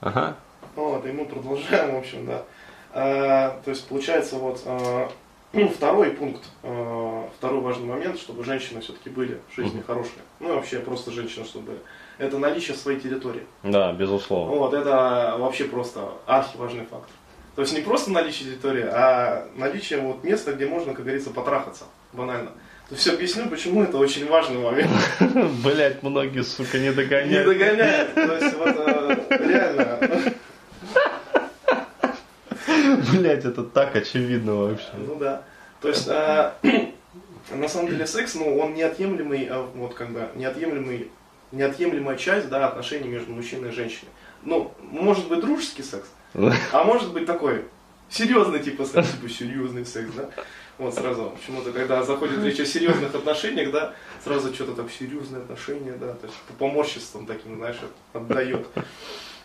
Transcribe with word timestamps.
Ага. 0.00 0.36
Вот, 0.76 1.04
и 1.06 1.12
мы 1.12 1.24
продолжаем, 1.24 1.94
в 1.94 1.98
общем, 1.98 2.26
да. 2.26 2.44
А, 2.92 3.60
то 3.64 3.70
есть 3.70 3.86
получается 3.86 4.36
вот 4.36 4.62
а, 4.66 5.10
ну, 5.52 5.68
второй 5.68 6.10
пункт, 6.10 6.42
а, 6.62 7.28
второй 7.36 7.60
важный 7.60 7.86
момент, 7.86 8.18
чтобы 8.18 8.44
женщины 8.44 8.80
все-таки 8.80 9.10
были 9.10 9.40
в 9.50 9.56
жизни 9.56 9.82
хорошие. 9.86 10.22
Ну 10.40 10.52
и 10.52 10.54
вообще 10.54 10.78
просто 10.78 11.10
женщины, 11.10 11.44
чтобы 11.44 11.66
были. 11.66 11.78
Это 12.18 12.38
наличие 12.38 12.76
своей 12.76 13.00
территории. 13.00 13.42
Да, 13.62 13.92
безусловно. 13.92 14.54
Вот, 14.54 14.74
это 14.74 15.36
вообще 15.38 15.64
просто 15.64 16.12
архиважный 16.26 16.84
фактор. 16.84 17.10
То 17.56 17.62
есть 17.62 17.74
не 17.74 17.80
просто 17.80 18.10
наличие 18.10 18.50
территории, 18.50 18.84
а 18.84 19.48
наличие 19.56 20.00
вот 20.00 20.22
места, 20.22 20.52
где 20.52 20.66
можно, 20.66 20.94
как 20.94 21.04
говорится, 21.04 21.30
потрахаться. 21.30 21.84
Банально. 22.12 22.50
То 22.88 22.96
есть 22.96 23.06
объясню, 23.06 23.48
почему 23.48 23.84
это 23.84 23.98
очень 23.98 24.26
важный 24.28 24.58
момент. 24.58 24.90
Блять, 25.62 26.02
многие, 26.02 26.42
сука, 26.42 26.78
не 26.78 26.88
Не 26.88 27.44
догоняют. 27.44 28.14
То 28.14 28.34
есть 28.36 28.56
вот 28.56 28.74
э, 28.76 29.16
реально. 29.30 29.89
Блять, 33.12 33.44
это 33.44 33.62
так 33.62 33.96
очевидно 33.96 34.54
вообще. 34.54 34.88
Ну 34.96 35.16
да. 35.16 35.42
То 35.80 35.88
есть 35.88 36.06
э, 36.08 36.52
на 37.50 37.68
самом 37.68 37.88
деле 37.88 38.06
секс, 38.06 38.34
ну, 38.34 38.58
он 38.58 38.74
неотъемлемый, 38.74 39.44
э, 39.44 39.62
вот 39.74 39.94
как 39.94 40.10
бы 40.10 40.28
неотъемлемый, 40.34 41.10
неотъемлемая 41.52 42.16
часть, 42.16 42.48
да, 42.48 42.68
отношений 42.68 43.08
между 43.08 43.32
мужчиной 43.32 43.70
и 43.70 43.72
женщиной. 43.72 44.10
Ну, 44.42 44.72
может 44.80 45.28
быть 45.28 45.40
дружеский 45.40 45.82
секс, 45.82 46.08
а 46.34 46.84
может 46.84 47.12
быть 47.12 47.26
такой 47.26 47.64
серьезный 48.08 48.60
типа 48.60 48.84
секс, 48.84 49.10
типа 49.12 49.28
серьезный 49.28 49.86
секс, 49.86 50.10
да. 50.14 50.30
Вот 50.78 50.94
сразу, 50.94 51.34
почему-то, 51.38 51.72
когда 51.72 52.02
заходит 52.02 52.42
речь 52.42 52.58
о 52.58 52.64
серьезных 52.64 53.14
отношениях, 53.14 53.70
да, 53.70 53.92
сразу 54.24 54.52
что-то 54.54 54.72
так 54.72 54.90
серьезные 54.90 55.42
отношения, 55.42 55.92
да, 55.92 56.14
то 56.14 56.26
есть 56.26 56.38
по 56.48 56.54
поморществам 56.54 57.26
таким, 57.26 57.56
знаешь, 57.56 57.76
отдает. 58.14 58.66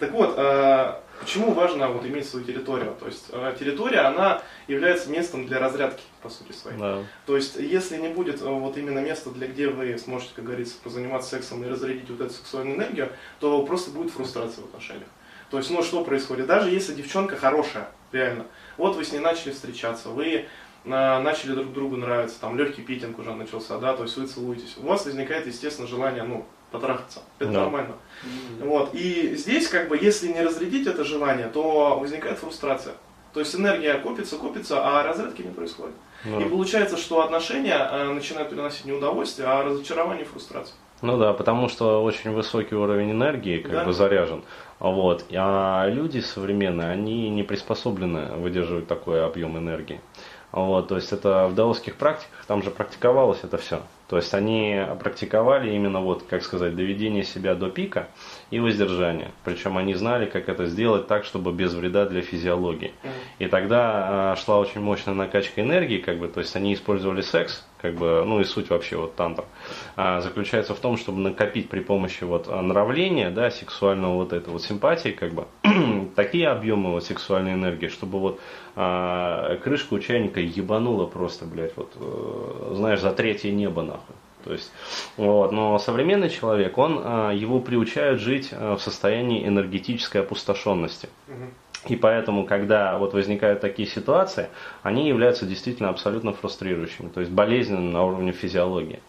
Так 0.00 0.12
вот, 0.12 0.34
э, 0.38 0.94
почему 1.20 1.52
важно 1.52 1.88
вот 1.88 2.06
иметь 2.06 2.26
свою 2.26 2.46
территорию? 2.46 2.96
То 2.98 3.06
есть 3.06 3.26
э, 3.30 3.54
территория, 3.58 4.00
она 4.00 4.42
является 4.66 5.10
местом 5.10 5.46
для 5.46 5.58
разрядки, 5.58 6.02
по 6.22 6.30
сути 6.30 6.52
своей. 6.52 6.78
Да. 6.78 7.04
То 7.26 7.36
есть, 7.36 7.56
если 7.56 7.98
не 7.98 8.08
будет 8.08 8.40
э, 8.40 8.44
вот 8.46 8.78
именно 8.78 9.00
места, 9.00 9.28
для 9.28 9.46
где 9.46 9.68
вы 9.68 9.96
сможете, 9.98 10.32
как 10.34 10.46
говорится, 10.46 10.76
позаниматься 10.82 11.28
сексом 11.36 11.62
и 11.64 11.68
разрядить 11.68 12.08
вот 12.08 12.22
эту 12.22 12.32
сексуальную 12.32 12.78
энергию, 12.78 13.10
то 13.40 13.62
просто 13.66 13.90
будет 13.90 14.10
фрустрация 14.10 14.62
в 14.62 14.68
отношениях. 14.68 15.08
То 15.50 15.58
есть, 15.58 15.70
ну 15.70 15.82
что 15.82 16.02
происходит? 16.02 16.46
Даже 16.46 16.70
если 16.70 16.94
девчонка 16.94 17.36
хорошая, 17.36 17.90
реально, 18.10 18.46
вот 18.78 18.96
вы 18.96 19.04
с 19.04 19.12
ней 19.12 19.18
начали 19.18 19.52
встречаться, 19.52 20.08
вы 20.08 20.46
начали 20.84 21.52
друг 21.52 21.74
другу 21.74 21.96
нравиться, 21.96 22.40
там 22.40 22.56
легкий 22.56 22.80
питинг 22.80 23.18
уже 23.18 23.34
начался, 23.34 23.76
да, 23.78 23.94
то 23.94 24.04
есть 24.04 24.16
вы 24.16 24.26
целуетесь, 24.26 24.78
у 24.78 24.86
вас 24.86 25.04
возникает, 25.04 25.46
естественно, 25.46 25.86
желание, 25.86 26.22
ну, 26.22 26.46
потрахаться. 26.70 27.20
Это 27.38 27.50
Да. 27.52 27.60
нормально. 27.60 27.94
Вот. 28.60 28.90
И 28.94 29.34
здесь, 29.36 29.68
как 29.68 29.88
бы, 29.88 29.98
если 30.00 30.28
не 30.28 30.40
разрядить 30.42 30.86
это 30.86 31.04
желание, 31.04 31.48
то 31.48 31.98
возникает 31.98 32.38
фрустрация. 32.38 32.94
То 33.32 33.40
есть 33.40 33.54
энергия 33.54 33.94
копится, 33.94 34.36
копится, 34.36 34.80
а 34.84 35.02
разрядки 35.02 35.42
не 35.42 35.52
происходит. 35.52 35.94
Ну. 36.24 36.40
И 36.40 36.44
получается, 36.48 36.96
что 36.96 37.22
отношения 37.22 37.76
э, 37.90 38.12
начинают 38.12 38.50
приносить 38.50 38.84
не 38.84 38.92
удовольствие, 38.92 39.48
а 39.48 39.62
разочарование 39.62 40.24
и 40.24 40.28
фрустрацию. 40.28 40.74
Ну 41.02 41.16
да, 41.16 41.32
потому 41.32 41.68
что 41.68 42.02
очень 42.02 42.32
высокий 42.32 42.74
уровень 42.74 43.12
энергии 43.12 43.58
как 43.58 43.72
Да. 43.72 43.84
бы 43.84 43.92
заряжен. 43.92 44.42
Вот. 44.80 45.24
А 45.32 45.86
люди 45.88 46.18
современные, 46.18 46.90
они 46.90 47.30
не 47.30 47.42
приспособлены 47.42 48.36
выдерживать 48.36 48.86
такой 48.86 49.24
объем 49.24 49.56
энергии. 49.56 50.00
Вот, 50.52 50.88
то 50.88 50.96
есть 50.96 51.12
это 51.12 51.46
в 51.46 51.54
даосских 51.54 51.94
практиках, 51.94 52.44
там 52.46 52.62
же 52.62 52.70
практиковалось 52.72 53.38
это 53.44 53.56
все. 53.56 53.80
То 54.10 54.16
есть 54.16 54.34
они 54.34 54.76
практиковали 54.98 55.72
именно 55.72 56.00
вот, 56.00 56.24
как 56.24 56.42
сказать, 56.42 56.74
доведение 56.74 57.22
себя 57.22 57.54
до 57.54 57.70
пика 57.70 58.08
и 58.50 58.58
воздержание. 58.58 59.30
Причем 59.44 59.78
они 59.78 59.94
знали, 59.94 60.26
как 60.26 60.48
это 60.48 60.66
сделать 60.66 61.06
так, 61.06 61.24
чтобы 61.24 61.52
без 61.52 61.74
вреда 61.74 62.06
для 62.06 62.20
физиологии. 62.20 62.92
И 63.38 63.46
тогда 63.46 64.32
а, 64.32 64.36
шла 64.36 64.58
очень 64.58 64.80
мощная 64.80 65.14
накачка 65.14 65.60
энергии, 65.60 65.98
как 65.98 66.18
бы, 66.18 66.26
то 66.26 66.40
есть 66.40 66.56
они 66.56 66.74
использовали 66.74 67.20
секс, 67.20 67.64
как 67.80 67.94
бы, 67.94 68.24
ну 68.26 68.40
и 68.40 68.44
суть 68.44 68.70
вообще 68.70 68.96
вот 68.96 69.14
тантра, 69.14 69.44
а, 69.94 70.20
заключается 70.20 70.74
в 70.74 70.80
том, 70.80 70.96
чтобы 70.96 71.20
накопить 71.20 71.68
при 71.68 71.78
помощи 71.78 72.24
вот 72.24 72.46
а, 72.48 72.60
нравления, 72.62 73.30
да, 73.30 73.52
сексуального 73.52 74.14
вот 74.14 74.32
этого 74.32 74.54
вот 74.54 74.62
симпатии, 74.64 75.10
как 75.10 75.32
бы, 75.34 75.46
такие 76.14 76.48
объемы 76.48 76.90
вот 76.92 77.04
сексуальной 77.04 77.54
энергии, 77.54 77.88
чтобы 77.88 78.18
вот 78.18 78.40
а, 78.76 79.56
крышка 79.56 79.94
у 79.94 79.98
чайника 79.98 80.40
ебанула 80.40 81.06
просто, 81.06 81.44
блядь, 81.44 81.76
вот, 81.76 81.92
э, 81.96 82.72
знаешь, 82.74 83.00
за 83.00 83.12
третье 83.12 83.50
небо 83.50 83.82
нахуй. 83.82 84.14
То 84.44 84.52
есть, 84.52 84.72
вот, 85.16 85.52
но 85.52 85.78
современный 85.78 86.30
человек, 86.30 86.78
он, 86.78 87.00
а, 87.02 87.30
его 87.32 87.60
приучают 87.60 88.20
жить 88.20 88.50
а, 88.52 88.76
в 88.76 88.82
состоянии 88.82 89.46
энергетической 89.46 90.18
опустошенности. 90.18 91.08
И 91.88 91.96
поэтому, 91.96 92.44
когда 92.44 92.98
вот 92.98 93.14
возникают 93.14 93.60
такие 93.60 93.88
ситуации, 93.88 94.48
они 94.82 95.08
являются 95.08 95.46
действительно 95.46 95.88
абсолютно 95.88 96.34
фрустрирующими, 96.34 97.08
то 97.08 97.20
есть 97.20 97.32
болезненными 97.32 97.90
на 97.90 98.04
уровне 98.04 98.32
физиологии. 98.32 99.00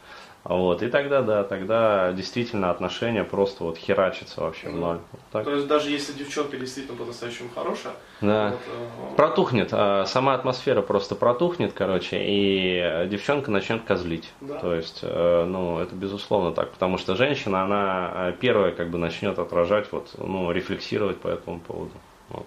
Вот. 0.43 0.81
И 0.81 0.87
тогда, 0.87 1.21
да, 1.21 1.43
тогда 1.43 2.11
действительно 2.13 2.71
отношения 2.71 3.23
просто 3.23 3.63
вот 3.63 3.77
херачатся 3.77 4.41
вообще 4.41 4.69
в 4.69 4.75
ноль. 4.75 4.99
Вот 5.11 5.21
так. 5.31 5.43
То 5.45 5.53
есть 5.53 5.67
даже 5.67 5.91
если 5.91 6.13
девчонка 6.13 6.57
действительно 6.57 6.97
по-настоящему 6.97 7.49
хорошая, 7.53 7.93
Да. 8.21 8.49
вот, 8.49 8.59
э, 8.67 9.15
Протухнет, 9.17 9.69
а, 9.71 10.05
сама 10.05 10.33
атмосфера 10.33 10.81
просто 10.81 11.15
протухнет, 11.15 11.73
короче, 11.73 12.17
и 12.19 13.07
девчонка 13.07 13.51
начнет 13.51 13.83
козлить. 13.83 14.31
Да. 14.41 14.57
То 14.57 14.73
есть, 14.73 14.99
э, 15.03 15.45
ну, 15.45 15.79
это 15.79 15.93
безусловно 15.95 16.53
так, 16.53 16.71
потому 16.71 16.97
что 16.97 17.15
женщина, 17.15 17.63
она 17.63 18.11
э, 18.29 18.33
первая 18.39 18.71
как 18.71 18.89
бы 18.89 18.97
начнет 18.97 19.37
отражать, 19.37 19.91
вот, 19.91 20.09
ну, 20.17 20.51
рефлексировать 20.51 21.17
по 21.17 21.27
этому 21.27 21.59
поводу. 21.59 21.91
Вот. 22.29 22.45